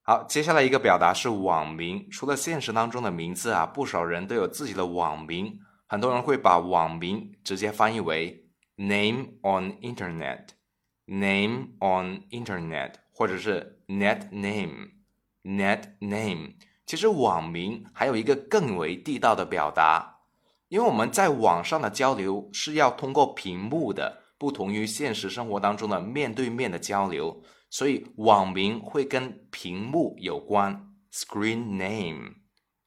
[0.00, 2.08] 好，接下来一个表达是网名。
[2.10, 5.60] 除了现实当中的名字啊，不少人都有自己的网名。
[5.86, 8.41] 很多人会把网名直接翻译为
[8.76, 16.54] name on internet，name on internet，或者是 net name，net name。
[16.86, 20.20] 其实网名还有一个更为地道的表达。
[20.68, 30.94] 因为我们在网上的交流是要通过屏幕的，不同于现实生活当中的面对面的交流，所以网名会跟屏幕有关。
[31.12, 31.76] Screen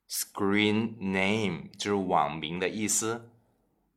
[0.09, 3.29] name，screen name 就是网名的意思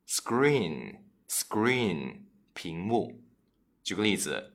[0.07, 0.97] ，screen。
[1.29, 2.21] Screen
[2.53, 3.21] 屏幕。
[3.83, 4.53] 举个例子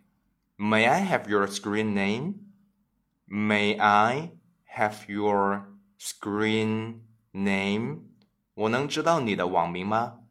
[0.58, 1.94] ，May I have your screen
[3.28, 4.32] name？May I
[4.76, 5.68] have your
[6.00, 8.00] screen name？
[8.54, 10.22] 我能知道你的网名吗？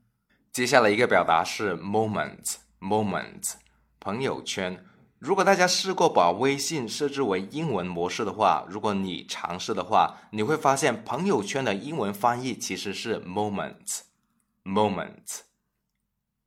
[0.51, 3.53] 接下来一个表达是 moment，moment，
[4.01, 4.83] 朋友圈。
[5.19, 15.43] 如果大家试过把微信设置为英文模式的话，如果你尝试的话，你会发现朋友圈的英文翻译其实是 Moment，Moment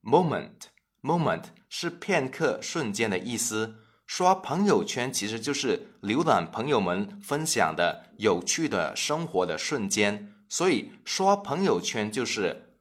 [0.07, 0.69] Moment,
[1.01, 3.75] moment 是片刻、瞬间的意思。
[4.05, 10.33] 刷朋友圈其实就是浏览朋友们分享的有趣的生活的瞬间。
[10.47, 12.77] 所以刷朋友圈就是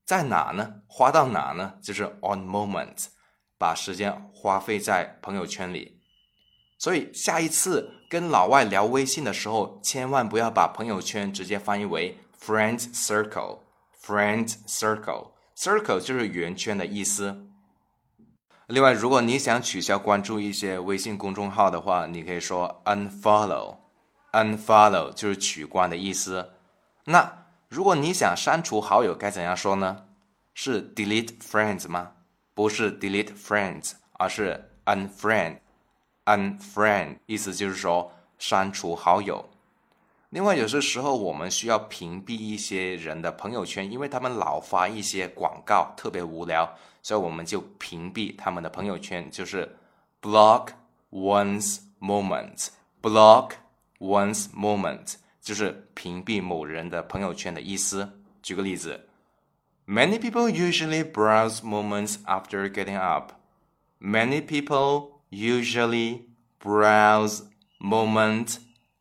[0.06, 0.76] 在哪呢？
[0.88, 1.74] 花到哪呢？
[1.82, 3.08] 就是 on moment，
[3.58, 6.00] 把时间花费在朋友圈里。
[6.78, 13.60] 所以下一次跟老外聊微信的时候，千万不要把朋友圈直接翻译为 friend circle。
[14.02, 17.46] friend circle，circle 就是圆圈的意思。
[18.68, 23.89] 另外，如果你想取消关注一些微信公众号的话，你可以说 unfollow。
[24.32, 26.52] Unfollow 就是取关的意思。
[27.06, 30.06] 那如果你想删除好友，该怎样说呢？
[30.54, 32.12] 是 delete friends 吗？
[32.54, 35.60] 不是 delete friends，而是 unfriend。
[36.26, 39.50] unfriend 意思就是说删除好友。
[40.32, 49.78] 另外，有些时候我们需要屏蔽一些人的朋友圈，因为他们老发一些广告，特别无聊，所以我们就屏蔽他们的朋友圈，就是
[50.22, 50.68] block
[51.10, 52.68] one's moment。
[53.02, 53.54] block
[54.00, 58.22] Once moment 就是屏蔽某人的朋友圈的意思。
[58.42, 59.08] 举个例子
[59.86, 63.34] ，Many people usually browse moments after getting up.
[64.00, 66.22] Many people usually
[66.62, 67.44] browse
[67.80, 68.58] moments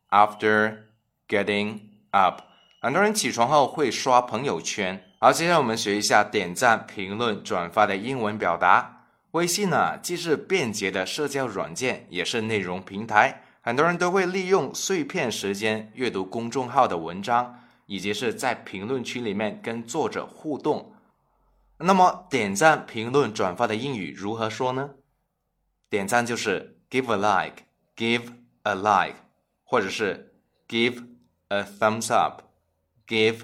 [0.09, 0.79] after
[1.27, 1.79] getting
[2.11, 2.41] up。
[2.81, 5.03] 很多人起床后会刷朋友圈。
[5.19, 9.05] 好，接下来我们学一下点赞、评论、转发的英文表达。
[9.31, 13.43] 微信呢，既是便捷的社交软件，也是内容平台。
[13.69, 20.95] 很多人都会利用碎片时间阅读公众号的文章，以及是在评论区里面跟作者互动。
[21.77, 24.95] 那么，点赞、评论、转发的英语如何说呢？
[25.87, 28.33] 点赞就是 give a like，give
[28.63, 29.17] a like，
[29.63, 30.33] 或者是
[30.67, 31.05] give
[31.49, 33.41] a thumbs up，give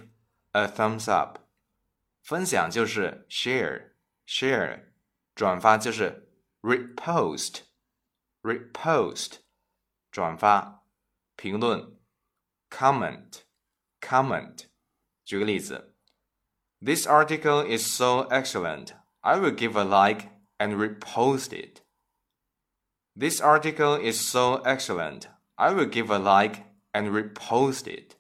[0.54, 1.38] a thumbs up。
[2.24, 4.86] 分享就是 share，share。
[5.36, 6.31] 转发就是
[6.63, 9.44] repost，repost。
[10.15, 10.85] 转发。
[11.37, 11.97] 评论
[12.71, 14.65] comment，comment。
[15.25, 15.94] 举个例子，
[16.81, 18.93] This article is so excellent.
[19.21, 20.29] I will give a like
[20.59, 21.82] and repost it.
[23.15, 25.25] This article is so excellent.
[25.56, 26.62] I will give a like
[26.93, 28.17] and repost it。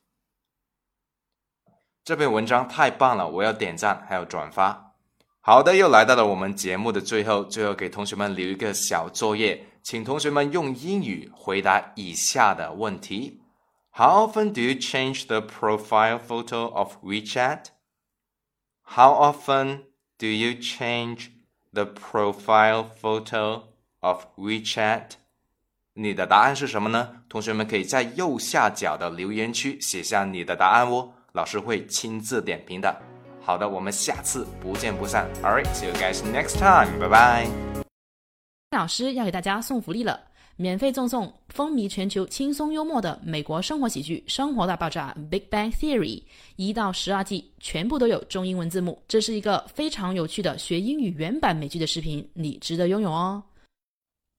[2.04, 4.94] 这篇文章太棒了，我要点赞还有转发。
[5.40, 13.39] 好的，又来到了我们节目的最后，最后给同学们留一个小作业， 请同学们用英语回答以下的问题
[13.93, 17.65] ：How often do you change the profile photo of WeChat?
[18.81, 19.83] How often
[20.17, 21.27] do you change
[21.71, 23.65] the profile photo
[23.99, 25.11] of WeChat?
[25.93, 27.21] 你的答案是什么呢？
[27.29, 31.13] 同学们可以在右下角的留言区写下你的答案哦。
[31.33, 32.99] 老师会亲自点评的。
[33.39, 35.29] 好的，我们下次不见不散。
[35.43, 36.99] All right, see you guys next time.
[36.99, 37.84] 拜拜。
[38.75, 40.19] 老师要给大家送福利了，
[40.57, 46.21] 免费赠送风靡全球、轻松幽默的美国生活喜剧《生活大爆炸》（Big Bang Theory）
[46.57, 49.01] 一到十二季，全部都有中英文字幕。
[49.07, 53.41] 这是一个非常有趣的学英语原版美剧的视频，你值得拥有哦。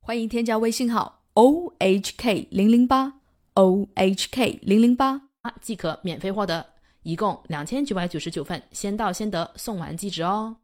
[0.03, 3.11] 欢迎添加微信号 o h k 零零八
[3.55, 5.19] o h k 零零八
[5.63, 6.63] 即可免费获得。
[7.05, 10.55] 一共两千九百九十九份，先到先得，送完即止哦。